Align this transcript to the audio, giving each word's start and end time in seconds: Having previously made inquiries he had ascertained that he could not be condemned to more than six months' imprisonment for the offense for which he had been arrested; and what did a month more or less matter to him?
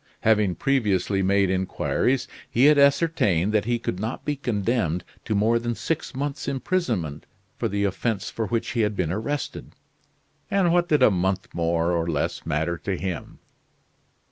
Having 0.21 0.55
previously 0.55 1.21
made 1.21 1.51
inquiries 1.51 2.27
he 2.49 2.65
had 2.65 2.79
ascertained 2.79 3.53
that 3.53 3.65
he 3.65 3.77
could 3.77 3.99
not 3.99 4.25
be 4.25 4.35
condemned 4.35 5.03
to 5.25 5.35
more 5.35 5.59
than 5.59 5.75
six 5.75 6.15
months' 6.15 6.47
imprisonment 6.47 7.27
for 7.59 7.67
the 7.67 7.83
offense 7.83 8.31
for 8.31 8.47
which 8.47 8.69
he 8.69 8.81
had 8.81 8.95
been 8.95 9.11
arrested; 9.11 9.73
and 10.49 10.73
what 10.73 10.89
did 10.89 11.03
a 11.03 11.11
month 11.11 11.49
more 11.53 11.91
or 11.91 12.07
less 12.09 12.47
matter 12.47 12.79
to 12.79 12.97
him? 12.97 13.37